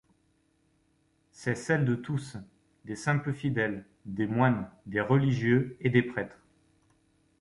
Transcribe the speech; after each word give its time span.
C'est 1.31 1.53
celle 1.53 1.85
de 1.85 1.93
tous, 1.93 2.35
des 2.85 2.95
simples 2.95 3.33
fidèles, 3.33 3.85
des 4.07 4.25
moines, 4.25 4.67
des 4.87 4.99
religieux, 4.99 5.77
et 5.79 5.91
des 5.91 6.01
prêtres. 6.01 6.41